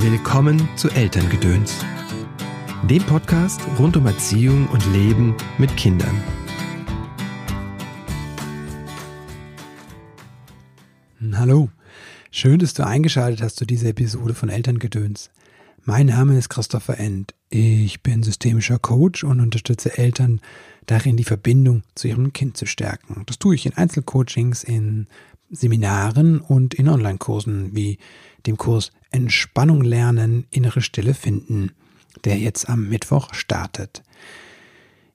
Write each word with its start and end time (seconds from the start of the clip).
Willkommen 0.00 0.68
zu 0.76 0.88
Elterngedöns, 0.90 1.84
dem 2.88 3.02
Podcast 3.02 3.60
rund 3.80 3.96
um 3.96 4.06
Erziehung 4.06 4.68
und 4.68 4.86
Leben 4.92 5.34
mit 5.58 5.76
Kindern. 5.76 6.22
Hallo, 11.32 11.70
schön, 12.30 12.60
dass 12.60 12.74
du 12.74 12.86
eingeschaltet 12.86 13.42
hast 13.42 13.56
zu 13.56 13.66
dieser 13.66 13.88
Episode 13.88 14.34
von 14.34 14.50
Elterngedöns. 14.50 15.30
Mein 15.84 16.06
Name 16.06 16.38
ist 16.38 16.48
Christopher 16.48 16.98
End. 16.98 17.34
Ich 17.50 18.00
bin 18.00 18.22
systemischer 18.22 18.78
Coach 18.78 19.24
und 19.24 19.40
unterstütze 19.40 19.98
Eltern 19.98 20.40
darin, 20.86 21.16
die 21.16 21.24
Verbindung 21.24 21.82
zu 21.96 22.06
ihrem 22.06 22.32
Kind 22.32 22.56
zu 22.56 22.66
stärken. 22.66 23.24
Das 23.26 23.40
tue 23.40 23.56
ich 23.56 23.66
in 23.66 23.74
Einzelcoachings, 23.74 24.62
in 24.62 25.08
Seminaren 25.50 26.40
und 26.40 26.74
in 26.74 26.88
Online-Kursen 26.88 27.74
wie 27.74 27.98
dem 28.48 28.56
Kurs 28.56 28.90
Entspannung 29.10 29.82
lernen, 29.82 30.46
innere 30.50 30.80
Stille 30.80 31.14
finden, 31.14 31.70
der 32.24 32.38
jetzt 32.38 32.68
am 32.68 32.88
Mittwoch 32.88 33.34
startet. 33.34 34.02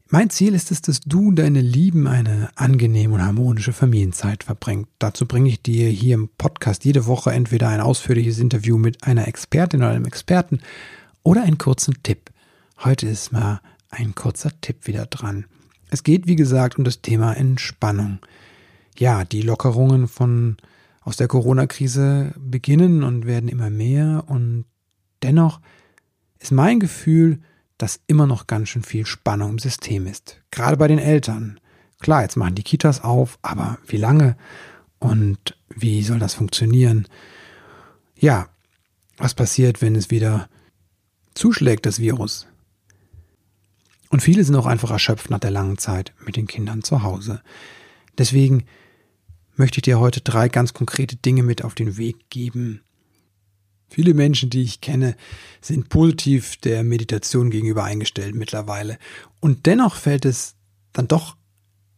Mein 0.09 0.29
Ziel 0.29 0.53
ist 0.53 0.69
es, 0.71 0.81
dass 0.81 1.01
du 1.01 1.29
und 1.29 1.37
deine 1.37 1.61
Lieben 1.61 2.07
eine 2.07 2.49
angenehme 2.55 3.15
und 3.15 3.25
harmonische 3.25 3.73
Familienzeit 3.73 4.43
verbringt. 4.43 4.87
Dazu 4.99 5.25
bringe 5.25 5.49
ich 5.49 5.63
dir 5.63 5.89
hier 5.89 6.13
im 6.13 6.29
Podcast 6.37 6.85
jede 6.85 7.07
Woche 7.07 7.31
entweder 7.31 7.69
ein 7.69 7.81
ausführliches 7.81 8.37
Interview 8.37 8.77
mit 8.77 9.03
einer 9.03 9.27
Expertin 9.27 9.79
oder 9.81 9.89
einem 9.89 10.05
Experten 10.05 10.61
oder 11.23 11.41
einen 11.41 11.57
kurzen 11.57 12.03
Tipp. 12.03 12.29
Heute 12.83 13.07
ist 13.07 13.31
mal 13.31 13.61
ein 13.89 14.13
kurzer 14.13 14.51
Tipp 14.61 14.85
wieder 14.85 15.07
dran. 15.07 15.45
Es 15.89 16.03
geht, 16.03 16.27
wie 16.27 16.35
gesagt, 16.35 16.77
um 16.77 16.83
das 16.83 17.01
Thema 17.01 17.33
Entspannung. 17.33 18.19
Ja, 18.97 19.25
die 19.25 19.41
Lockerungen 19.41 20.07
von 20.07 20.57
aus 21.03 21.17
der 21.17 21.27
Corona-Krise 21.27 22.33
beginnen 22.37 23.03
und 23.03 23.25
werden 23.25 23.49
immer 23.49 23.69
mehr. 23.69 24.23
Und 24.27 24.65
dennoch 25.21 25.59
ist 26.39 26.51
mein 26.51 26.79
Gefühl, 26.79 27.39
dass 27.77 27.99
immer 28.07 28.27
noch 28.27 28.47
ganz 28.47 28.69
schön 28.69 28.83
viel 28.83 29.05
Spannung 29.05 29.51
im 29.51 29.59
System 29.59 30.07
ist. 30.07 30.37
Gerade 30.51 30.77
bei 30.77 30.87
den 30.87 30.99
Eltern. 30.99 31.59
Klar, 31.99 32.21
jetzt 32.21 32.37
machen 32.37 32.55
die 32.55 32.63
Kitas 32.63 33.03
auf, 33.03 33.39
aber 33.41 33.77
wie 33.87 33.97
lange 33.97 34.37
und 34.99 35.57
wie 35.69 36.03
soll 36.03 36.19
das 36.19 36.33
funktionieren? 36.33 37.07
Ja, 38.17 38.47
was 39.17 39.33
passiert, 39.33 39.81
wenn 39.81 39.95
es 39.95 40.11
wieder 40.11 40.47
zuschlägt, 41.33 41.85
das 41.85 41.99
Virus? 41.99 42.47
Und 44.09 44.21
viele 44.21 44.43
sind 44.43 44.55
auch 44.55 44.65
einfach 44.65 44.91
erschöpft 44.91 45.29
nach 45.29 45.39
der 45.39 45.51
langen 45.51 45.77
Zeit 45.77 46.13
mit 46.25 46.35
den 46.35 46.47
Kindern 46.47 46.83
zu 46.83 47.03
Hause. 47.03 47.41
Deswegen 48.17 48.65
möchte 49.55 49.79
ich 49.79 49.83
dir 49.83 49.99
heute 49.99 50.21
drei 50.21 50.49
ganz 50.49 50.73
konkrete 50.73 51.15
Dinge 51.15 51.43
mit 51.43 51.63
auf 51.63 51.75
den 51.75 51.97
Weg 51.97 52.29
geben. 52.29 52.81
Viele 53.89 54.13
Menschen, 54.13 54.49
die 54.49 54.63
ich 54.63 54.81
kenne, 54.81 55.15
sind 55.61 55.89
positiv 55.89 56.57
der 56.57 56.83
Meditation 56.83 57.51
gegenüber 57.51 57.83
eingestellt 57.83 58.33
mittlerweile. 58.33 58.97
Und 59.39 59.65
dennoch 59.67 59.95
fällt 59.95 60.25
es 60.25 60.55
dann 60.93 61.07
doch 61.07 61.37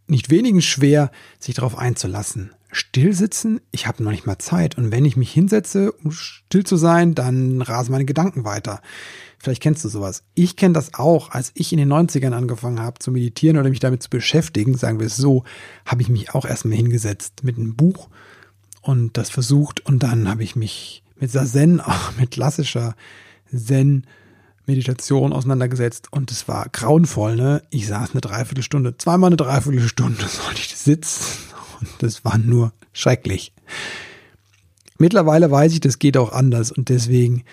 nicht 0.08 0.30
wenigen 0.30 0.62
schwer, 0.62 1.12
sich 1.40 1.56
darauf 1.56 1.78
einzulassen. 1.78 2.54
Stillsitzen, 2.76 3.62
ich 3.72 3.88
habe 3.88 4.04
noch 4.04 4.12
nicht 4.12 4.26
mal 4.26 4.38
Zeit. 4.38 4.78
Und 4.78 4.92
wenn 4.92 5.06
ich 5.06 5.16
mich 5.16 5.32
hinsetze, 5.32 5.94
um 5.94 6.12
still 6.12 6.66
zu 6.66 6.76
sein, 6.76 7.16
dann 7.16 7.62
rasen 7.62 7.94
meine 7.94 8.04
Gedanken 8.04 8.44
weiter. 8.44 8.82
Vielleicht 9.40 9.62
kennst 9.62 9.86
du 9.86 9.90
sowas. 9.90 10.24
Ich 10.34 10.58
kenne 10.58 10.74
das 10.74 10.94
auch. 10.94 11.32
Als 11.32 11.52
ich 11.56 11.72
in 11.72 11.78
den 11.78 11.92
90ern 11.92 12.34
angefangen 12.34 12.82
habe 12.82 13.00
zu 13.00 13.12
meditieren 13.12 13.58
oder 13.58 13.70
mich 13.70 13.80
damit 13.80 14.04
zu 14.04 14.10
beschäftigen, 14.10 14.76
sagen 14.76 15.00
wir 15.00 15.08
es 15.08 15.16
so, 15.16 15.46
habe 15.86 16.02
ich 16.02 16.10
mich 16.10 16.36
auch 16.36 16.44
erstmal 16.44 16.76
hingesetzt 16.76 17.46
mit 17.46 17.58
einem 17.58 17.78
Buch 17.78 18.10
und 18.82 19.16
das 19.16 19.30
versucht. 19.30 19.86
Und 19.86 20.04
dann 20.04 20.28
habe 20.28 20.44
ich 20.44 20.58
mich 20.58 21.02
mit 21.18 21.32
Sazen, 21.32 21.80
auch 21.80 22.18
mit 22.20 22.32
klassischer 22.32 22.96
Zen, 23.56 24.06
Meditation 24.68 25.32
auseinandergesetzt 25.32 26.12
und 26.12 26.32
es 26.32 26.48
war 26.48 26.68
grauenvoll, 26.70 27.36
ne? 27.36 27.62
Ich 27.70 27.88
saß 27.88 28.12
eine 28.12 28.22
Dreiviertelstunde, 28.22 28.98
zweimal 28.98 29.28
eine 29.28 29.38
Dreiviertelstunde 29.38 30.26
sollte 30.28 30.60
ich 30.60 30.76
sitzen 30.76 31.55
und 31.80 31.90
das 32.00 32.26
war 32.26 32.38
nur 32.38 32.74
schrecklich. 32.94 33.54
Mittlerweile 34.98 35.52
weiß 35.52 35.74
ich, 35.74 35.82
das 35.82 36.00
geht 36.00 36.18
auch 36.18 36.32
anders 36.32 36.72
und 36.72 36.90
deswegen 36.90 37.44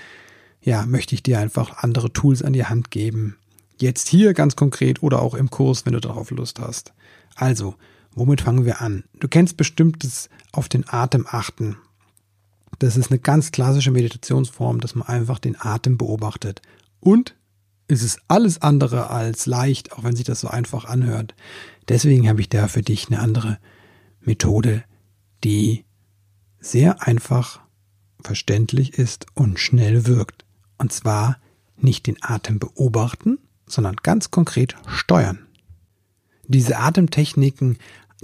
ja, 0.62 0.87
möchte 0.87 1.15
ich 1.15 1.22
dir 1.22 1.38
einfach 1.38 1.78
andere 1.78 2.12
Tools 2.12 2.43
an 2.43 2.53
die 2.53 2.65
Hand 2.65 2.91
geben. 2.91 3.37
Jetzt 3.78 4.09
hier 4.09 4.33
ganz 4.33 4.55
konkret 4.55 5.03
oder 5.03 5.21
auch 5.21 5.34
im 5.34 5.50
Kurs, 5.50 5.84
wenn 5.84 5.93
du 5.93 6.00
darauf 6.00 6.31
Lust 6.31 6.60
hast. 6.60 6.93
Also, 7.34 7.75
womit 8.15 8.43
fangen 8.43 8.65
wir 8.65 8.81
an? 8.81 9.05
Du 9.19 9.27
kennst 9.27 9.56
bestimmt 9.56 10.05
das 10.05 10.28
auf 10.53 10.69
den 10.69 10.89
Atem 10.89 11.27
achten. 11.28 11.77
Das 12.78 12.97
ist 12.97 13.10
eine 13.10 13.19
ganz 13.19 13.50
klassische 13.50 13.91
Meditationsform, 13.91 14.81
dass 14.81 14.94
man 14.94 15.09
einfach 15.09 15.39
den 15.39 15.60
Atem 15.60 15.99
beobachtet. 15.99 16.62
Und 17.00 17.34
es 17.89 18.03
ist 18.03 18.21
alles 18.28 18.62
andere 18.62 19.10
als 19.10 19.47
leicht, 19.47 19.93
auch 19.93 20.04
wenn 20.04 20.16
sich 20.16 20.25
das 20.25 20.41
so 20.41 20.49
einfach 20.49 20.84
anhört. 20.84 21.34
Deswegen 21.89 22.28
habe 22.28 22.41
ich 22.41 22.49
da 22.49 22.69
für 22.69 22.83
dich 22.83 23.09
eine 23.09 23.19
andere 23.19 23.59
Methode, 24.22 24.84
die 25.44 25.84
sehr 26.60 27.06
einfach 27.06 27.60
verständlich 28.22 28.94
ist 28.94 29.27
und 29.34 29.59
schnell 29.59 30.06
wirkt. 30.06 30.44
Und 30.78 30.93
zwar 30.93 31.38
nicht 31.77 32.06
den 32.06 32.22
Atem 32.22 32.59
beobachten, 32.59 33.38
sondern 33.66 33.97
ganz 33.97 34.31
konkret 34.31 34.77
steuern. 34.87 35.47
Diese 36.47 36.78
Atemtechniken, 36.78 37.78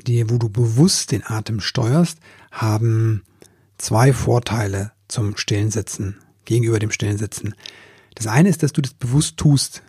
die, 0.07 0.31
wo 0.31 0.39
du 0.39 0.49
bewusst 0.49 1.13
den 1.13 1.25
Atem 1.27 1.61
steuerst, 1.61 2.19
haben 2.51 3.23
zwei 3.79 4.13
Vorteile 4.13 4.93
zum 5.09 5.37
Stillen 5.37 5.71
Sitzen, 5.71 6.19
gegenüber 6.45 6.79
dem 6.79 6.91
Stillen 6.91 7.19
Sitzen. 7.19 7.55
Das 8.15 8.27
eine 8.27 8.49
ist, 8.49 8.63
dass 8.63 8.73
du 8.73 8.83
das 8.83 8.95
bewusst 8.95 9.37
tust. 9.37 9.83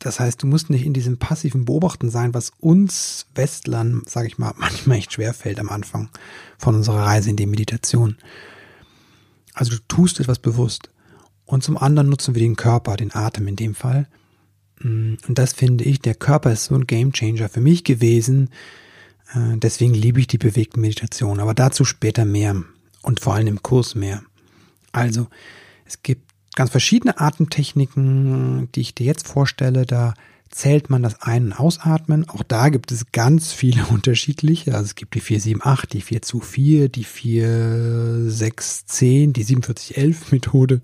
Das 0.00 0.18
heißt, 0.18 0.42
du 0.42 0.46
musst 0.46 0.70
nicht 0.70 0.86
in 0.86 0.94
diesem 0.94 1.18
passiven 1.18 1.66
Beobachten 1.66 2.08
sein, 2.10 2.32
was 2.32 2.52
uns 2.58 3.26
Westlern, 3.34 4.02
sage 4.06 4.26
ich 4.26 4.38
mal, 4.38 4.54
manchmal 4.58 4.98
echt 4.98 5.12
schwer 5.12 5.32
fällt 5.34 5.60
am 5.60 5.68
Anfang 5.68 6.08
von 6.58 6.74
unserer 6.74 7.06
Reise 7.06 7.30
in 7.30 7.36
die 7.36 7.46
Meditation. 7.46 8.16
Also 9.54 9.76
du 9.76 9.82
tust 9.86 10.18
etwas 10.18 10.38
bewusst. 10.38 10.90
Und 11.44 11.62
zum 11.62 11.76
anderen 11.76 12.08
nutzen 12.08 12.34
wir 12.34 12.42
den 12.42 12.56
Körper, 12.56 12.96
den 12.96 13.14
Atem 13.14 13.46
in 13.46 13.56
dem 13.56 13.74
Fall. 13.74 14.08
Mm, 14.80 15.14
und 15.26 15.38
das 15.38 15.52
finde 15.52 15.84
ich, 15.84 16.00
der 16.00 16.14
Körper 16.14 16.52
ist 16.52 16.66
so 16.66 16.74
ein 16.74 16.86
Gamechanger 16.86 17.48
für 17.48 17.60
mich 17.60 17.84
gewesen. 17.84 18.48
Äh, 19.34 19.56
deswegen 19.58 19.92
liebe 19.92 20.20
ich 20.20 20.28
die 20.28 20.38
bewegte 20.38 20.80
Meditation. 20.80 21.40
Aber 21.40 21.52
dazu 21.52 21.84
später 21.84 22.24
mehr. 22.24 22.62
Und 23.02 23.20
vor 23.20 23.34
allem 23.34 23.48
im 23.48 23.62
Kurs 23.62 23.94
mehr. 23.94 24.22
Also, 24.92 25.28
es 25.84 26.02
gibt 26.02 26.29
ganz 26.56 26.70
verschiedene 26.70 27.20
Atemtechniken, 27.20 28.70
die 28.72 28.80
ich 28.80 28.94
dir 28.94 29.06
jetzt 29.06 29.28
vorstelle. 29.28 29.86
Da 29.86 30.14
zählt 30.50 30.90
man 30.90 31.02
das 31.02 31.22
Ein- 31.22 31.46
und 31.46 31.52
Ausatmen. 31.52 32.28
Auch 32.28 32.42
da 32.42 32.68
gibt 32.68 32.92
es 32.92 33.12
ganz 33.12 33.52
viele 33.52 33.86
unterschiedliche. 33.90 34.74
Also 34.74 34.86
es 34.86 34.94
gibt 34.94 35.14
die 35.14 35.20
478, 35.20 35.90
die 35.90 36.02
4 36.02 36.22
zu 36.22 36.40
4, 36.40 36.88
die 36.88 37.04
4, 37.04 38.30
6, 38.30 38.86
10, 38.86 39.32
die 39.32 39.44
4711 39.44 40.32
Methode 40.32 40.80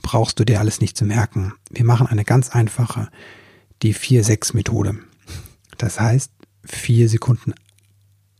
brauchst 0.00 0.40
du 0.40 0.44
dir 0.44 0.60
alles 0.60 0.80
nicht 0.80 0.96
zu 0.96 1.04
merken. 1.04 1.52
Wir 1.70 1.84
machen 1.84 2.06
eine 2.06 2.24
ganz 2.24 2.50
einfache, 2.50 3.08
die 3.82 3.94
4-6-Methode. 3.94 4.96
Das 5.76 6.00
heißt, 6.00 6.32
vier 6.64 7.08
Sekunden 7.08 7.54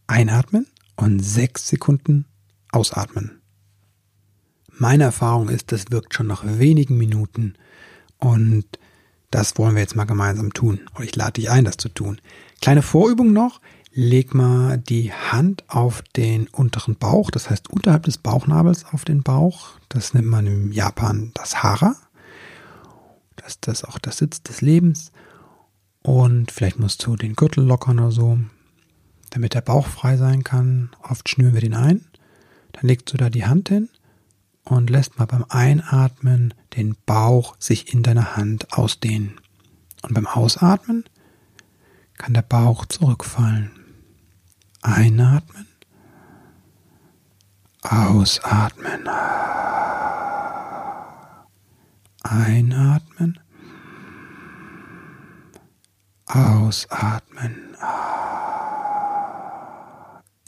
einatmen 0.07 0.67
und 0.97 1.21
sechs 1.21 1.69
Sekunden 1.69 2.25
ausatmen. 2.73 3.38
Meine 4.79 5.05
Erfahrung 5.05 5.49
ist, 5.49 5.73
das 5.73 5.91
wirkt 5.91 6.15
schon 6.15 6.29
nach 6.29 6.45
wenigen 6.47 6.97
Minuten 6.97 7.55
und 8.19 8.65
das 9.33 9.59
wollen 9.59 9.75
wir 9.75 9.83
jetzt 9.83 9.97
mal 9.97 10.05
gemeinsam 10.05 10.53
tun. 10.53 10.81
Und 10.95 11.05
ich 11.05 11.17
lade 11.17 11.33
dich 11.33 11.51
ein, 11.51 11.65
das 11.65 11.79
zu 11.79 11.89
tun. 11.89 12.21
Kleine 12.61 12.83
Vorübung 12.83 13.33
noch 13.33 13.61
leg 13.93 14.35
mal 14.35 14.79
die 14.79 15.13
Hand 15.13 15.65
auf 15.67 16.03
den 16.15 16.47
unteren 16.49 16.95
Bauch, 16.95 17.33
das 17.33 17.51
heißt 17.51 17.69
unterhalb 17.69 18.05
des 18.05 18.19
Bauchnabels 18.19 18.85
auf 18.85 19.05
den 19.05 19.25
Bauch. 19.25 19.71
Das 19.89 20.15
nennt 20.15 20.29
man 20.29 20.47
im 20.47 20.71
Japan 20.71 21.33
das 21.35 21.65
Hara. 21.65 21.97
Das 23.35 23.49
ist 23.49 23.67
das 23.67 23.85
auch 23.85 23.99
der 23.99 24.13
Sitz 24.13 24.45
des 24.45 24.61
Lebens. 24.61 25.11
Und 26.03 26.53
vielleicht 26.53 26.79
musst 26.79 27.05
du 27.05 27.17
den 27.17 27.35
Gürtel 27.35 27.65
lockern 27.65 27.99
oder 27.99 28.13
so, 28.13 28.39
damit 29.31 29.55
der 29.55 29.61
Bauch 29.63 29.89
frei 29.89 30.17
sein 30.17 30.45
kann. 30.45 30.91
Oft 31.03 31.29
schnüren 31.29 31.55
wir 31.55 31.61
den 31.61 31.75
ein. 31.75 32.05
Dann 32.73 32.87
legst 32.87 33.13
du 33.13 33.17
da 33.17 33.29
die 33.29 33.47
Hand 33.47 33.71
hin 33.71 33.89
und 34.69 34.91
lässt 34.91 35.19
mal 35.19 35.27
beim 35.27 35.45
Einatmen 35.49 36.55
den 36.77 36.97
Bauch 37.07 37.57
sich 37.59 37.93
in 37.93 38.03
deiner 38.03 38.37
Hand 38.37 38.73
ausdehnen. 38.73 39.41
Und 40.03 40.15
beim 40.15 40.27
Ausatmen 40.27 41.05
kann 42.17 42.35
der 42.35 42.43
Bauch 42.43 42.87
zurückfallen. 42.87 43.71
Einatmen. 44.83 45.67
Ausatmen. 47.83 49.09
Einatmen. 52.23 53.39
Ausatmen. 56.27 57.77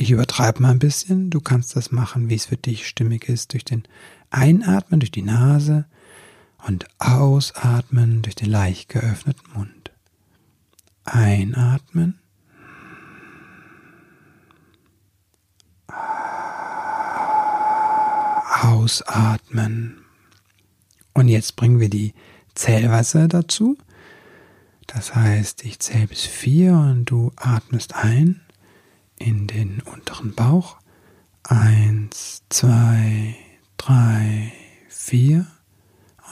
Ich 0.00 0.10
übertreibe 0.10 0.62
mal 0.62 0.70
ein 0.70 0.78
bisschen. 0.78 1.28
Du 1.28 1.42
kannst 1.42 1.76
das 1.76 1.92
machen, 1.92 2.30
wie 2.30 2.34
es 2.34 2.46
für 2.46 2.56
dich 2.56 2.88
stimmig 2.88 3.28
ist, 3.28 3.52
durch 3.52 3.66
den 3.66 3.82
Einatmen, 4.30 4.98
durch 4.98 5.10
die 5.10 5.20
Nase 5.20 5.84
und 6.66 6.86
Ausatmen 6.98 8.22
durch 8.22 8.34
den 8.34 8.48
leicht 8.48 8.88
geöffneten 8.88 9.52
Mund. 9.52 9.90
Einatmen. 11.04 12.18
Ausatmen. 18.62 19.98
Und 21.12 21.28
jetzt 21.28 21.56
bringen 21.56 21.78
wir 21.78 21.90
die 21.90 22.14
Zählweise 22.54 23.28
dazu. 23.28 23.76
Das 24.86 25.14
heißt, 25.14 25.62
ich 25.66 25.78
zähle 25.78 26.06
bis 26.06 26.24
vier 26.24 26.72
und 26.72 27.04
du 27.04 27.32
atmest 27.36 27.94
ein 27.94 28.40
in 29.20 29.46
den 29.46 29.80
unteren 29.82 30.34
Bauch. 30.34 30.78
Eins, 31.44 32.42
zwei, 32.48 33.36
drei, 33.76 34.52
vier. 34.88 35.46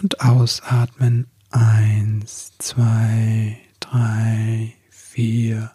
Und 0.01 0.21
ausatmen. 0.21 1.29
Eins, 1.51 2.53
zwei, 2.59 3.59
drei, 3.81 4.75
vier, 4.91 5.73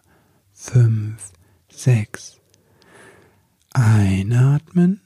fünf, 0.52 1.32
sechs. 1.70 2.40
Einatmen. 3.72 5.00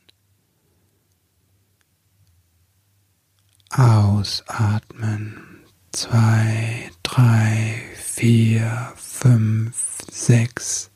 Ausatmen. 3.70 5.64
Zwei, 5.93 6.90
drei, 7.02 7.82
vier, 7.96 8.93
fünf, 8.96 9.99
sechs. 10.10 10.90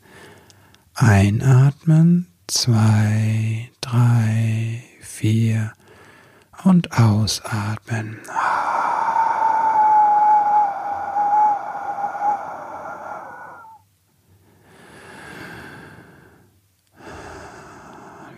Einatmen. 0.94 2.27
Zwei, 2.47 3.71
drei, 3.81 4.83
vier. 5.00 5.73
Und 6.65 6.93
ausatmen. 6.93 8.19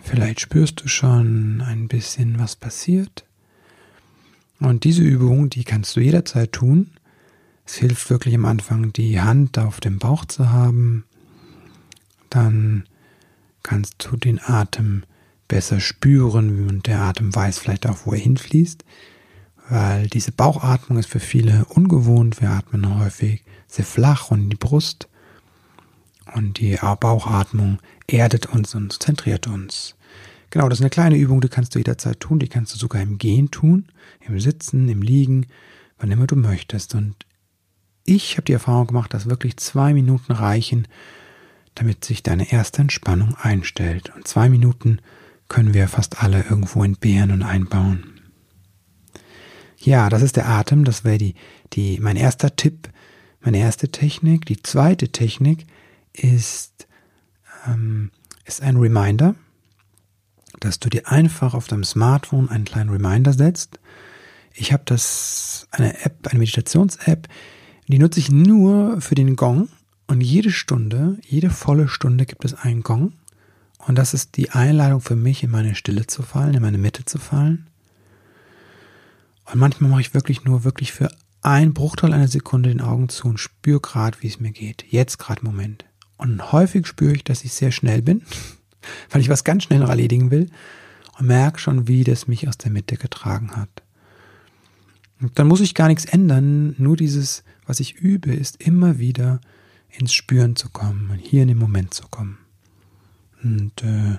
Vielleicht 0.01 0.39
spürst 0.39 0.81
du 0.81 0.87
schon 0.87 1.61
ein 1.61 1.87
bisschen, 1.87 2.39
was 2.39 2.55
passiert. 2.55 3.25
Und 4.59 4.85
diese 4.85 5.03
Übung, 5.03 5.49
die 5.49 5.65
kannst 5.65 5.95
du 5.95 5.99
jederzeit 5.99 6.53
tun. 6.53 6.91
Es 7.65 7.75
hilft 7.75 8.09
wirklich 8.09 8.35
am 8.35 8.45
Anfang, 8.45 8.93
die 8.93 9.19
Hand 9.19 9.57
auf 9.59 9.81
dem 9.81 9.99
Bauch 9.99 10.25
zu 10.25 10.51
haben. 10.51 11.03
Dann 12.35 12.83
kannst 13.63 14.05
du 14.05 14.17
den 14.17 14.41
Atem 14.43 15.03
besser 15.47 15.79
spüren 15.79 16.67
und 16.67 16.85
der 16.85 16.99
Atem 16.99 17.33
weiß 17.33 17.59
vielleicht 17.59 17.87
auch, 17.87 17.99
wo 18.05 18.11
er 18.11 18.19
hinfließt, 18.19 18.83
weil 19.69 20.07
diese 20.07 20.33
Bauchatmung 20.33 20.99
ist 20.99 21.09
für 21.09 21.21
viele 21.21 21.63
ungewohnt. 21.69 22.41
Wir 22.41 22.49
atmen 22.49 22.99
häufig 22.99 23.45
sehr 23.67 23.85
flach 23.85 24.31
und 24.31 24.41
in 24.41 24.49
die 24.49 24.57
Brust 24.57 25.07
und 26.33 26.59
die 26.59 26.77
Bauchatmung 26.99 27.79
erdet 28.05 28.47
uns 28.47 28.75
und 28.75 29.01
zentriert 29.01 29.47
uns. 29.47 29.95
Genau, 30.49 30.67
das 30.67 30.79
ist 30.79 30.83
eine 30.83 30.89
kleine 30.89 31.15
Übung, 31.15 31.39
die 31.39 31.47
kannst 31.47 31.73
du 31.73 31.79
jederzeit 31.79 32.19
tun, 32.19 32.39
die 32.39 32.49
kannst 32.49 32.73
du 32.73 32.77
sogar 32.77 33.01
im 33.01 33.17
Gehen 33.17 33.49
tun, 33.49 33.85
im 34.27 34.41
Sitzen, 34.41 34.89
im 34.89 35.01
Liegen, 35.01 35.47
wann 35.99 36.11
immer 36.11 36.27
du 36.27 36.35
möchtest. 36.35 36.95
Und 36.95 37.15
ich 38.03 38.33
habe 38.33 38.43
die 38.43 38.53
Erfahrung 38.53 38.87
gemacht, 38.87 39.13
dass 39.13 39.29
wirklich 39.29 39.55
zwei 39.55 39.93
Minuten 39.93 40.33
reichen, 40.33 40.85
damit 41.75 42.03
sich 42.05 42.23
deine 42.23 42.51
erste 42.51 42.81
Entspannung 42.81 43.35
einstellt. 43.35 44.13
Und 44.15 44.27
zwei 44.27 44.49
Minuten 44.49 44.99
können 45.47 45.73
wir 45.73 45.87
fast 45.87 46.23
alle 46.23 46.43
irgendwo 46.43 46.83
entbehren 46.83 47.31
und 47.31 47.43
einbauen. 47.43 48.21
Ja, 49.77 50.09
das 50.09 50.21
ist 50.21 50.35
der 50.35 50.47
Atem, 50.47 50.83
das 50.83 51.03
wäre 51.03 51.17
die, 51.17 51.35
die, 51.73 51.99
mein 51.99 52.15
erster 52.15 52.55
Tipp, 52.55 52.89
meine 53.41 53.59
erste 53.59 53.89
Technik. 53.89 54.45
Die 54.45 54.63
zweite 54.63 55.09
Technik 55.09 55.67
ist, 56.13 56.87
ähm, 57.67 58.11
ist 58.45 58.61
ein 58.61 58.77
Reminder 58.77 59.35
dass 60.59 60.79
du 60.79 60.89
dir 60.89 61.07
einfach 61.07 61.53
auf 61.53 61.67
deinem 61.67 61.83
Smartphone 61.83 62.49
einen 62.49 62.65
kleinen 62.65 62.89
Reminder 62.89 63.33
setzt. 63.33 63.79
Ich 64.53 64.71
habe 64.71 64.83
das 64.85 65.67
eine 65.71 66.03
App, 66.05 66.27
eine 66.29 66.39
Meditations-App, 66.39 67.27
die 67.87 67.99
nutze 67.99 68.19
ich 68.19 68.31
nur 68.31 68.99
für 69.01 69.15
den 69.15 69.35
Gong 69.35 69.69
und 70.07 70.21
jede 70.21 70.51
Stunde, 70.51 71.17
jede 71.27 71.49
volle 71.49 71.87
Stunde 71.87 72.25
gibt 72.25 72.45
es 72.45 72.53
einen 72.53 72.83
Gong 72.83 73.13
und 73.79 73.95
das 73.95 74.13
ist 74.13 74.37
die 74.37 74.51
Einladung 74.51 75.01
für 75.01 75.15
mich, 75.15 75.43
in 75.43 75.51
meine 75.51 75.75
Stille 75.75 76.07
zu 76.07 76.21
fallen, 76.21 76.53
in 76.53 76.61
meine 76.61 76.77
Mitte 76.77 77.05
zu 77.05 77.17
fallen. 77.17 77.67
Und 79.45 79.59
manchmal 79.59 79.91
mache 79.91 80.01
ich 80.01 80.13
wirklich 80.13 80.43
nur 80.43 80.63
wirklich 80.63 80.91
für 80.91 81.09
einen 81.41 81.73
Bruchteil 81.73 82.13
einer 82.13 82.27
Sekunde 82.27 82.69
den 82.69 82.81
Augen 82.81 83.09
zu 83.09 83.27
und 83.27 83.39
spüre 83.39 83.79
gerade, 83.79 84.17
wie 84.21 84.27
es 84.27 84.39
mir 84.39 84.51
geht. 84.51 84.85
Jetzt 84.89 85.19
gerade 85.19 85.45
Moment. 85.45 85.85
Und 86.17 86.51
häufig 86.51 86.87
spüre 86.87 87.13
ich, 87.13 87.23
dass 87.23 87.43
ich 87.43 87.53
sehr 87.53 87.71
schnell 87.71 88.01
bin 88.01 88.23
weil 89.09 89.21
ich 89.21 89.29
was 89.29 89.43
ganz 89.43 89.63
schnell 89.63 89.79
noch 89.79 89.89
erledigen 89.89 90.31
will 90.31 90.49
und 91.17 91.27
merke 91.27 91.59
schon, 91.59 91.87
wie 91.87 92.03
das 92.03 92.27
mich 92.27 92.47
aus 92.47 92.57
der 92.57 92.71
Mitte 92.71 92.97
getragen 92.97 93.55
hat. 93.55 93.83
Und 95.21 95.39
dann 95.39 95.47
muss 95.47 95.61
ich 95.61 95.75
gar 95.75 95.87
nichts 95.87 96.05
ändern, 96.05 96.75
nur 96.77 96.97
dieses, 96.97 97.43
was 97.65 97.79
ich 97.79 97.95
übe, 97.95 98.33
ist 98.33 98.61
immer 98.61 98.99
wieder 98.99 99.39
ins 99.97 100.13
Spüren 100.13 100.55
zu 100.55 100.69
kommen 100.69 101.09
und 101.11 101.19
hier 101.19 101.41
in 101.41 101.47
den 101.47 101.57
Moment 101.57 101.93
zu 101.93 102.07
kommen. 102.09 102.37
Und 103.43 103.83
äh, 103.83 104.17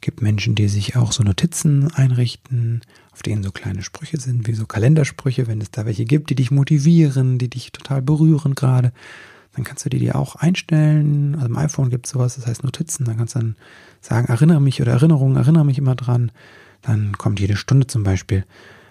gibt 0.00 0.22
Menschen, 0.22 0.54
die 0.54 0.68
sich 0.68 0.96
auch 0.96 1.12
so 1.12 1.22
Notizen 1.22 1.92
einrichten, 1.92 2.82
auf 3.12 3.22
denen 3.22 3.42
so 3.42 3.50
kleine 3.50 3.82
Sprüche 3.82 4.18
sind, 4.18 4.46
wie 4.46 4.54
so 4.54 4.66
Kalendersprüche, 4.66 5.46
wenn 5.46 5.60
es 5.60 5.70
da 5.70 5.86
welche 5.86 6.04
gibt, 6.04 6.30
die 6.30 6.34
dich 6.34 6.50
motivieren, 6.50 7.38
die 7.38 7.50
dich 7.50 7.72
total 7.72 8.02
berühren 8.02 8.54
gerade 8.54 8.92
dann 9.58 9.64
kannst 9.64 9.84
du 9.84 9.90
dir 9.90 9.98
die 9.98 10.12
auch 10.12 10.36
einstellen. 10.36 11.34
Also 11.34 11.46
im 11.46 11.56
iPhone 11.56 11.90
gibt 11.90 12.06
es 12.06 12.12
sowas, 12.12 12.36
das 12.36 12.46
heißt 12.46 12.62
Notizen. 12.62 13.04
Dann 13.04 13.16
kannst 13.16 13.34
du 13.34 13.40
dann 13.40 13.56
sagen, 14.00 14.28
erinnere 14.28 14.60
mich 14.60 14.80
oder 14.80 14.92
Erinnerung, 14.92 15.34
erinnere 15.34 15.64
mich 15.64 15.78
immer 15.78 15.96
dran. 15.96 16.30
Dann 16.82 17.18
kommt 17.18 17.40
jede 17.40 17.56
Stunde 17.56 17.88
zum 17.88 18.04
Beispiel 18.04 18.44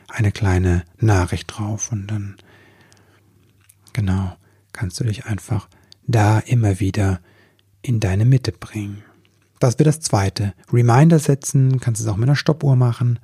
eine 0.10 0.34
kleine 0.34 0.84
Nachricht 1.00 1.46
drauf 1.48 1.92
und 1.94 2.08
dann, 2.08 2.36
genau, 3.94 4.36
kannst 4.74 5.00
du 5.00 5.06
dich 5.06 5.26
einfach 5.26 5.70
da 6.08 6.40
immer 6.40 6.80
wieder 6.80 7.20
in 7.82 8.00
deine 8.00 8.26
Mitte 8.26 8.52
bringen. 8.52 9.04
Das 9.60 9.78
wird 9.80 9.88
das 9.88 10.00
zweite. 10.00 10.54
Reminder 10.72 11.20
setzen, 11.20 11.80
kannst 11.80 12.02
es 12.02 12.08
auch 12.08 12.18
mit 12.18 12.30
einer 12.30 12.36
Stoppuhr 12.36 12.76
machen, 12.76 13.20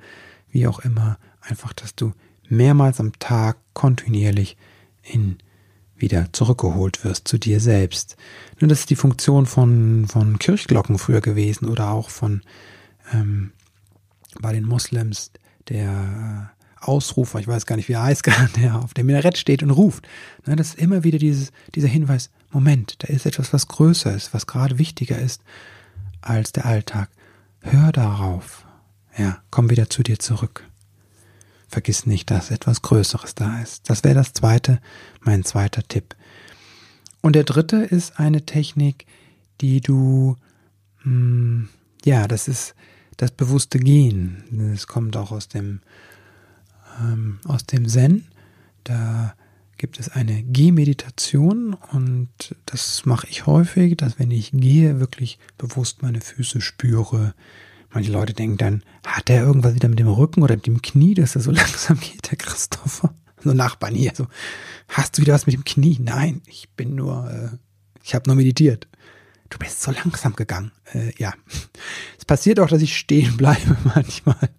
wie 0.50 0.66
auch 0.66 0.80
immer. 0.80 1.18
Einfach, 1.40 1.72
dass 1.72 1.94
du 1.94 2.12
mehrmals 2.48 3.00
am 3.00 3.12
Tag 3.18 3.58
kontinuierlich 3.72 4.56
in 5.02 5.38
wieder 5.96 6.32
zurückgeholt 6.32 7.04
wirst 7.04 7.28
zu 7.28 7.38
dir 7.38 7.60
selbst. 7.60 8.16
Nun, 8.60 8.68
das 8.68 8.80
ist 8.80 8.90
die 8.90 8.96
Funktion 8.96 9.46
von, 9.46 10.06
von 10.08 10.38
Kirchglocken 10.38 10.98
früher 10.98 11.20
gewesen 11.20 11.68
oder 11.68 11.90
auch 11.90 12.10
von 12.10 12.42
ähm, 13.12 13.52
bei 14.40 14.52
den 14.52 14.64
Moslems 14.64 15.30
der 15.68 16.50
Ausrufer, 16.80 17.38
ich 17.38 17.48
weiß 17.48 17.64
gar 17.64 17.76
nicht, 17.76 17.88
wie 17.88 17.94
er 17.94 18.02
heißt, 18.02 18.26
der 18.56 18.82
auf 18.82 18.94
dem 18.94 19.06
Minarett 19.06 19.38
steht 19.38 19.62
und 19.62 19.70
ruft. 19.70 20.06
Ne, 20.46 20.56
das 20.56 20.70
ist 20.70 20.78
immer 20.78 21.04
wieder 21.04 21.18
dieses, 21.18 21.52
dieser 21.74 21.88
Hinweis, 21.88 22.30
Moment, 22.54 23.02
da 23.02 23.08
ist 23.08 23.26
etwas, 23.26 23.52
was 23.52 23.66
größer 23.66 24.14
ist, 24.14 24.32
was 24.32 24.46
gerade 24.46 24.78
wichtiger 24.78 25.18
ist 25.18 25.42
als 26.20 26.52
der 26.52 26.66
Alltag. 26.66 27.10
Hör 27.62 27.90
darauf. 27.90 28.64
Ja, 29.18 29.42
komm 29.50 29.70
wieder 29.70 29.90
zu 29.90 30.04
dir 30.04 30.20
zurück. 30.20 30.64
Vergiss 31.66 32.06
nicht, 32.06 32.30
dass 32.30 32.52
etwas 32.52 32.80
Größeres 32.82 33.34
da 33.34 33.60
ist. 33.60 33.90
Das 33.90 34.04
wäre 34.04 34.14
das 34.14 34.34
zweite, 34.34 34.80
mein 35.20 35.42
zweiter 35.42 35.82
Tipp. 35.82 36.14
Und 37.22 37.34
der 37.34 37.42
dritte 37.42 37.78
ist 37.78 38.20
eine 38.20 38.46
Technik, 38.46 39.06
die 39.60 39.80
du, 39.80 40.36
mh, 41.02 41.04
hm, 41.04 41.68
ja, 42.04 42.28
das 42.28 42.46
ist 42.46 42.76
das 43.16 43.32
bewusste 43.32 43.80
Gehen. 43.80 44.44
Das 44.52 44.86
kommt 44.86 45.16
auch 45.16 45.32
aus 45.32 45.48
dem, 45.48 45.80
ähm, 47.00 47.40
aus 47.46 47.64
dem 47.66 47.88
Zen. 47.88 48.28
Da 48.84 49.34
gibt 49.78 49.98
es 50.00 50.08
eine 50.08 50.42
Gehmeditation 50.42 51.74
und 51.74 52.28
das 52.66 53.04
mache 53.06 53.26
ich 53.28 53.46
häufig, 53.46 53.96
dass 53.96 54.18
wenn 54.18 54.30
ich 54.30 54.50
gehe, 54.52 55.00
wirklich 55.00 55.38
bewusst 55.58 56.02
meine 56.02 56.20
Füße 56.20 56.60
spüre, 56.60 57.34
Manche 57.94 58.10
Leute 58.10 58.32
denken 58.34 58.56
dann, 58.56 58.82
hat 59.06 59.30
er 59.30 59.44
irgendwas 59.44 59.76
wieder 59.76 59.88
mit 59.88 60.00
dem 60.00 60.08
Rücken 60.08 60.42
oder 60.42 60.56
mit 60.56 60.66
dem 60.66 60.82
Knie, 60.82 61.14
dass 61.14 61.36
er 61.36 61.42
so 61.42 61.50
langsam 61.52 61.98
geht, 62.00 62.28
der 62.30 62.36
Christopher? 62.36 63.14
So 63.42 63.52
Nachbarn 63.52 63.94
hier, 63.94 64.12
so, 64.14 64.26
hast 64.88 65.16
du 65.16 65.22
wieder 65.22 65.34
was 65.34 65.46
mit 65.46 65.54
dem 65.54 65.64
Knie? 65.64 65.98
Nein, 66.00 66.42
ich 66.46 66.70
bin 66.70 66.96
nur, 66.96 67.30
äh, 67.30 67.56
ich 68.02 68.14
habe 68.14 68.28
nur 68.28 68.34
meditiert. 68.34 68.88
Du 69.48 69.58
bist 69.58 69.80
so 69.80 69.92
langsam 69.92 70.34
gegangen. 70.34 70.72
Äh, 70.92 71.12
ja, 71.18 71.34
es 72.18 72.24
passiert 72.24 72.58
auch, 72.58 72.68
dass 72.68 72.82
ich 72.82 72.96
stehen 72.96 73.36
bleibe 73.36 73.76
manchmal. 73.94 74.50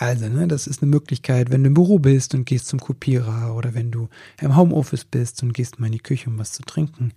Also, 0.00 0.28
ne, 0.28 0.46
das 0.46 0.68
ist 0.68 0.80
eine 0.80 0.92
Möglichkeit, 0.92 1.50
wenn 1.50 1.64
du 1.64 1.68
im 1.68 1.74
Büro 1.74 1.98
bist 1.98 2.32
und 2.32 2.44
gehst 2.44 2.68
zum 2.68 2.78
Kopierer 2.78 3.56
oder 3.56 3.74
wenn 3.74 3.90
du 3.90 4.08
im 4.40 4.56
Homeoffice 4.56 5.04
bist 5.04 5.42
und 5.42 5.52
gehst 5.52 5.80
mal 5.80 5.86
in 5.86 5.92
die 5.92 5.98
Küche, 5.98 6.30
um 6.30 6.38
was 6.38 6.52
zu 6.52 6.62
trinken. 6.62 7.12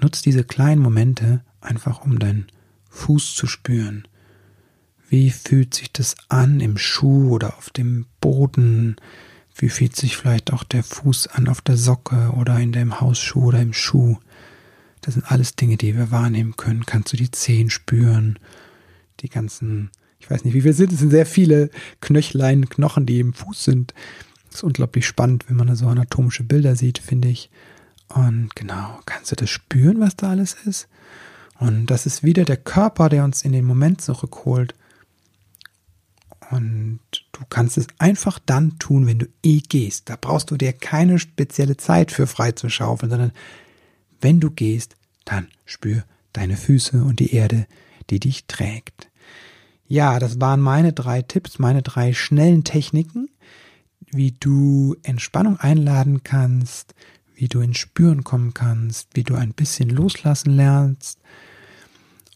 Nutz 0.00 0.20
diese 0.20 0.42
kleinen 0.42 0.82
Momente 0.82 1.44
einfach, 1.60 2.04
um 2.04 2.18
dein 2.18 2.46
Fuß 2.90 3.36
zu 3.36 3.46
spüren. 3.46 4.08
Wie 5.08 5.30
fühlt 5.30 5.74
sich 5.74 5.92
das 5.92 6.16
an 6.28 6.58
im 6.58 6.76
Schuh 6.76 7.30
oder 7.30 7.56
auf 7.56 7.70
dem 7.70 8.06
Boden? 8.20 8.96
Wie 9.54 9.68
fühlt 9.68 9.94
sich 9.94 10.16
vielleicht 10.16 10.52
auch 10.52 10.64
der 10.64 10.82
Fuß 10.82 11.28
an 11.28 11.46
auf 11.46 11.60
der 11.60 11.76
Socke 11.76 12.32
oder 12.36 12.58
in 12.58 12.72
dem 12.72 13.00
Hausschuh 13.00 13.44
oder 13.44 13.60
im 13.60 13.74
Schuh? 13.74 14.16
Das 15.02 15.14
sind 15.14 15.30
alles 15.30 15.54
Dinge, 15.54 15.76
die 15.76 15.96
wir 15.96 16.10
wahrnehmen 16.10 16.56
können. 16.56 16.84
Kannst 16.84 17.12
du 17.12 17.16
die 17.16 17.30
Zehen 17.30 17.70
spüren? 17.70 18.40
Die 19.20 19.28
ganzen, 19.28 19.90
ich 20.22 20.30
weiß 20.30 20.44
nicht, 20.44 20.54
wie 20.54 20.60
viele 20.60 20.72
sind. 20.72 20.92
Es 20.92 21.00
sind 21.00 21.10
sehr 21.10 21.26
viele 21.26 21.68
Knöchlein, 22.00 22.68
Knochen, 22.68 23.06
die 23.06 23.18
im 23.18 23.34
Fuß 23.34 23.64
sind. 23.64 23.92
Das 24.46 24.56
ist 24.56 24.62
unglaublich 24.62 25.04
spannend, 25.04 25.48
wenn 25.48 25.56
man 25.56 25.66
da 25.66 25.74
so 25.74 25.88
anatomische 25.88 26.44
Bilder 26.44 26.76
sieht, 26.76 26.98
finde 26.98 27.28
ich. 27.28 27.50
Und 28.08 28.54
genau, 28.54 29.00
kannst 29.04 29.32
du 29.32 29.36
das 29.36 29.50
spüren, 29.50 30.00
was 30.00 30.14
da 30.14 30.30
alles 30.30 30.54
ist? 30.64 30.88
Und 31.58 31.86
das 31.86 32.06
ist 32.06 32.22
wieder 32.22 32.44
der 32.44 32.56
Körper, 32.56 33.08
der 33.08 33.24
uns 33.24 33.42
in 33.42 33.52
den 33.52 33.64
Moment 33.64 34.00
zurückholt. 34.00 34.74
Und 36.50 37.00
du 37.32 37.40
kannst 37.48 37.78
es 37.78 37.86
einfach 37.98 38.38
dann 38.38 38.78
tun, 38.78 39.06
wenn 39.06 39.18
du 39.18 39.26
eh 39.42 39.60
gehst. 39.60 40.08
Da 40.08 40.16
brauchst 40.20 40.50
du 40.50 40.56
dir 40.56 40.72
keine 40.72 41.18
spezielle 41.18 41.76
Zeit 41.76 42.12
für 42.12 42.26
freizuschaufeln, 42.26 43.10
sondern 43.10 43.32
wenn 44.20 44.38
du 44.38 44.50
gehst, 44.50 44.94
dann 45.24 45.48
spür 45.64 46.04
deine 46.32 46.56
Füße 46.56 47.02
und 47.02 47.18
die 47.18 47.34
Erde, 47.34 47.66
die 48.10 48.20
dich 48.20 48.44
trägt. 48.46 49.08
Ja, 49.92 50.18
das 50.18 50.40
waren 50.40 50.62
meine 50.62 50.94
drei 50.94 51.20
Tipps, 51.20 51.58
meine 51.58 51.82
drei 51.82 52.14
schnellen 52.14 52.64
Techniken, 52.64 53.28
wie 54.10 54.32
du 54.32 54.96
Entspannung 55.02 55.58
einladen 55.58 56.22
kannst, 56.22 56.94
wie 57.34 57.46
du 57.46 57.60
ins 57.60 57.76
Spüren 57.76 58.24
kommen 58.24 58.54
kannst, 58.54 59.10
wie 59.12 59.22
du 59.22 59.34
ein 59.34 59.52
bisschen 59.52 59.90
loslassen 59.90 60.56
lernst. 60.56 61.18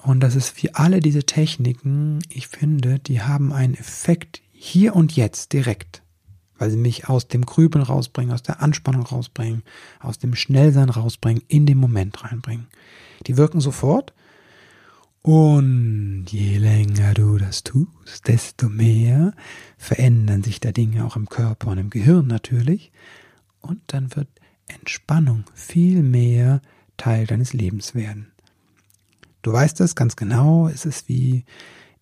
Und 0.02 0.20
das 0.20 0.36
ist 0.36 0.62
wie 0.62 0.74
alle 0.74 1.00
diese 1.00 1.24
Techniken, 1.24 2.18
ich 2.28 2.48
finde, 2.48 2.98
die 2.98 3.22
haben 3.22 3.54
einen 3.54 3.72
Effekt 3.72 4.42
hier 4.52 4.94
und 4.94 5.16
jetzt 5.16 5.54
direkt, 5.54 6.02
weil 6.58 6.70
sie 6.70 6.76
mich 6.76 7.08
aus 7.08 7.26
dem 7.26 7.46
Grübeln 7.46 7.82
rausbringen, 7.82 8.34
aus 8.34 8.42
der 8.42 8.60
Anspannung 8.60 9.06
rausbringen, 9.06 9.62
aus 10.00 10.18
dem 10.18 10.34
Schnellsein 10.34 10.90
rausbringen, 10.90 11.42
in 11.48 11.64
den 11.64 11.78
Moment 11.78 12.22
reinbringen. 12.22 12.66
Die 13.26 13.38
wirken 13.38 13.62
sofort. 13.62 14.12
Und 15.26 16.26
je 16.28 16.56
länger 16.56 17.12
du 17.12 17.36
das 17.36 17.64
tust, 17.64 18.28
desto 18.28 18.68
mehr 18.68 19.32
verändern 19.76 20.44
sich 20.44 20.60
da 20.60 20.70
Dinge 20.70 21.04
auch 21.04 21.16
im 21.16 21.28
Körper 21.28 21.72
und 21.72 21.78
im 21.78 21.90
Gehirn 21.90 22.28
natürlich. 22.28 22.92
Und 23.60 23.80
dann 23.88 24.14
wird 24.14 24.28
Entspannung 24.68 25.42
viel 25.52 26.04
mehr 26.04 26.62
Teil 26.96 27.26
deines 27.26 27.52
Lebens 27.52 27.96
werden. 27.96 28.30
Du 29.42 29.52
weißt 29.52 29.80
das 29.80 29.96
ganz 29.96 30.14
genau. 30.14 30.68
Es 30.68 30.84
ist 30.84 31.08
wie 31.08 31.44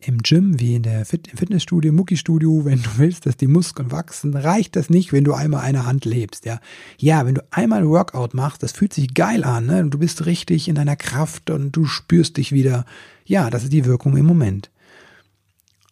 im 0.06 0.18
Gym, 0.18 0.60
wie 0.60 0.74
in 0.74 0.82
der 0.82 1.04
Fit 1.04 1.28
im 1.28 1.38
Fitnessstudio, 1.38 1.92
Muckistudio, 1.92 2.64
wenn 2.64 2.82
du 2.82 2.90
willst, 2.96 3.26
dass 3.26 3.36
die 3.36 3.46
Muskeln 3.46 3.90
wachsen, 3.90 4.36
reicht 4.36 4.76
das 4.76 4.90
nicht, 4.90 5.12
wenn 5.12 5.24
du 5.24 5.32
einmal 5.32 5.60
eine 5.60 5.86
Hand 5.86 6.04
lebst, 6.04 6.44
ja. 6.44 6.60
Ja, 6.98 7.26
wenn 7.26 7.34
du 7.34 7.44
einmal 7.50 7.80
ein 7.80 7.88
Workout 7.88 8.34
machst, 8.34 8.62
das 8.62 8.72
fühlt 8.72 8.92
sich 8.92 9.14
geil 9.14 9.44
an, 9.44 9.66
ne? 9.66 9.84
Du 9.88 9.98
bist 9.98 10.26
richtig 10.26 10.68
in 10.68 10.74
deiner 10.74 10.96
Kraft 10.96 11.50
und 11.50 11.72
du 11.72 11.86
spürst 11.86 12.36
dich 12.36 12.52
wieder. 12.52 12.84
Ja, 13.24 13.50
das 13.50 13.64
ist 13.64 13.72
die 13.72 13.84
Wirkung 13.84 14.16
im 14.16 14.26
Moment. 14.26 14.70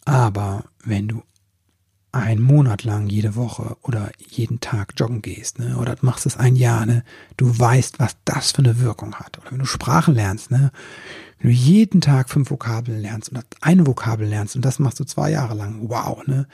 Aber 0.04 0.64
wenn 0.84 1.08
du 1.08 1.22
einen 2.12 2.42
Monat 2.42 2.84
lang 2.84 3.08
jede 3.08 3.36
Woche 3.36 3.76
oder 3.82 4.10
jeden 4.18 4.60
Tag 4.60 4.92
joggen 4.98 5.22
gehst, 5.22 5.58
ne, 5.58 5.78
oder 5.78 5.96
machst 6.02 6.26
es 6.26 6.36
ein 6.36 6.56
Jahr, 6.56 6.84
ne, 6.84 7.04
du 7.38 7.58
weißt, 7.58 7.98
was 7.98 8.16
das 8.26 8.52
für 8.52 8.58
eine 8.58 8.78
Wirkung 8.80 9.14
hat. 9.14 9.38
Oder 9.38 9.52
wenn 9.52 9.60
du 9.60 9.64
Sprachen 9.64 10.14
lernst, 10.14 10.50
ne, 10.50 10.70
wenn 11.42 11.50
du 11.50 11.56
jeden 11.56 12.00
Tag 12.00 12.30
fünf 12.30 12.50
Vokabeln 12.50 13.00
lernst 13.00 13.32
oder 13.32 13.42
eine 13.60 13.86
Vokabel 13.86 14.28
lernst 14.28 14.54
und 14.54 14.64
das 14.64 14.78
machst 14.78 15.00
du 15.00 15.04
zwei 15.04 15.30
Jahre 15.30 15.54
lang, 15.54 15.88
wow, 15.88 16.24
ne. 16.26 16.46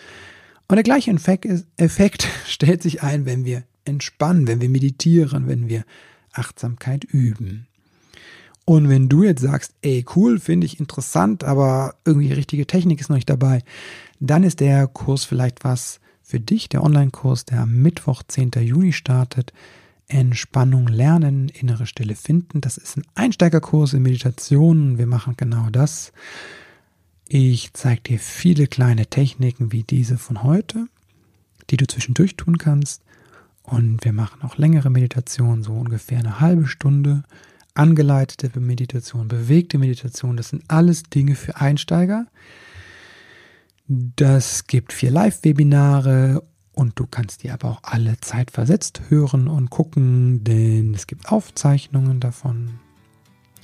Und 0.66 0.76
der 0.76 0.83
gleiche 0.83 1.11
Effekt, 1.11 1.47
Effekt 1.76 2.26
stellt 2.47 2.83
sich 2.83 3.02
ein, 3.02 3.26
wenn 3.26 3.45
wir 3.45 3.64
entspannen, 3.85 4.47
wenn 4.47 4.61
wir 4.61 4.68
meditieren, 4.68 5.47
wenn 5.47 5.68
wir 5.68 5.85
Achtsamkeit 6.33 7.04
üben. 7.04 7.66
Und 8.64 8.88
wenn 8.88 9.09
du 9.09 9.23
jetzt 9.25 9.40
sagst, 9.40 9.73
ey, 9.80 10.04
cool, 10.14 10.38
finde 10.38 10.66
ich 10.66 10.78
interessant, 10.78 11.42
aber 11.42 11.95
irgendwie 12.04 12.33
richtige 12.33 12.66
Technik 12.66 13.00
ist 13.00 13.09
noch 13.09 13.16
nicht 13.16 13.30
dabei, 13.30 13.62
dann 14.21 14.42
ist 14.42 14.61
der 14.61 14.87
Kurs 14.87 15.25
vielleicht 15.25 15.64
was 15.64 16.00
für 16.23 16.40
dich, 16.40 16.68
der 16.68 16.83
Online-Kurs, 16.83 17.47
der 17.47 17.62
am 17.62 17.80
Mittwoch, 17.80 18.23
10. 18.26 18.50
Juni 18.61 18.92
startet. 18.92 19.54
Entspannung 20.09 20.88
lernen, 20.88 21.49
innere 21.49 21.87
Stille 21.87 22.15
finden. 22.15 22.61
Das 22.61 22.79
ist 22.79 22.97
ein 22.97 23.05
Einsteigerkurs 23.15 23.93
in 23.93 24.03
Meditation. 24.03 24.99
Wir 24.99 25.07
machen 25.07 25.35
genau 25.37 25.69
das. 25.71 26.12
Ich 27.29 27.75
zeige 27.75 28.00
dir 28.00 28.19
viele 28.19 28.67
kleine 28.67 29.07
Techniken 29.07 29.71
wie 29.71 29.83
diese 29.83 30.17
von 30.17 30.43
heute, 30.43 30.87
die 31.69 31.77
du 31.77 31.87
zwischendurch 31.87 32.37
tun 32.37 32.57
kannst. 32.57 33.03
Und 33.62 34.03
wir 34.03 34.15
machen 34.15 34.43
auch 34.43 34.57
längere 34.57 34.88
Meditationen, 34.88 35.62
so 35.62 35.75
ungefähr 35.75 36.19
eine 36.19 36.41
halbe 36.41 36.67
Stunde 36.67 37.25
angeleitete 37.75 38.59
Meditation, 38.59 39.29
bewegte 39.29 39.79
Meditation, 39.79 40.37
das 40.37 40.49
sind 40.49 40.65
alles 40.69 41.05
Dinge 41.05 41.37
für 41.37 41.57
Einsteiger. 41.57 42.27
Das 43.87 44.67
gibt 44.67 44.93
vier 44.93 45.11
Live-Webinare 45.11 46.43
und 46.79 46.97
du 46.97 47.07
kannst 47.11 47.43
die 47.43 47.51
aber 47.51 47.71
auch 47.71 47.81
alle 47.83 48.21
zeitversetzt 48.21 49.03
hören 49.09 49.49
und 49.49 49.69
gucken, 49.69 50.45
denn 50.45 50.95
es 50.95 51.09
gibt 51.09 51.33
Aufzeichnungen 51.33 52.21
davon. 52.21 52.79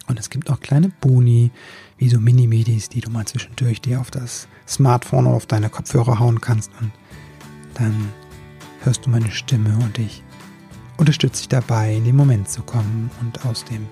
Und 0.08 0.18
es 0.18 0.30
gibt 0.30 0.50
auch 0.50 0.58
kleine 0.58 0.90
Boni, 1.00 1.52
wie 1.96 2.08
so 2.08 2.18
Mini-Medis, 2.18 2.88
die 2.88 3.00
du 3.00 3.10
mal 3.10 3.24
zwischendurch 3.24 3.80
dir 3.80 4.00
auf 4.00 4.10
das 4.10 4.48
Smartphone 4.66 5.26
oder 5.26 5.36
auf 5.36 5.46
deine 5.46 5.70
Kopfhörer 5.70 6.18
hauen 6.18 6.40
kannst. 6.40 6.72
Und 6.80 6.90
dann 7.74 8.08
hörst 8.82 9.06
du 9.06 9.10
meine 9.10 9.30
Stimme 9.30 9.78
und 9.84 9.96
ich 9.96 10.24
unterstütze 10.96 11.42
dich 11.42 11.48
dabei, 11.48 11.94
in 11.94 12.04
den 12.04 12.16
Moment 12.16 12.48
zu 12.48 12.62
kommen 12.62 13.12
und 13.20 13.46
aus 13.46 13.64
dem 13.64 13.86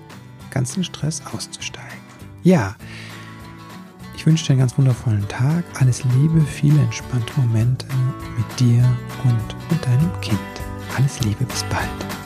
ganzen 0.51 0.83
Stress 0.83 1.21
auszusteigen. 1.33 1.97
Ja, 2.43 2.75
ich 4.23 4.27
wünsche 4.27 4.45
dir 4.45 4.51
einen 4.51 4.59
ganz 4.59 4.77
wundervollen 4.77 5.27
Tag, 5.27 5.65
alles 5.81 6.05
Liebe, 6.15 6.39
viele 6.39 6.79
entspannte 6.79 7.33
Momente 7.41 7.85
mit 8.37 8.57
dir 8.57 8.81
und 9.25 9.69
mit 9.69 9.85
deinem 9.85 10.21
Kind. 10.21 10.39
Alles 10.95 11.19
Liebe, 11.23 11.43
bis 11.43 11.61
bald. 11.63 12.22